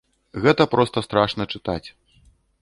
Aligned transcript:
Гэта 0.45 0.65
проста 0.71 1.03
страшна 1.09 1.47
чытаць. 1.57 1.87